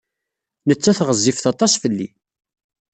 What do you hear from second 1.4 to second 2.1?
aṭas fell-i.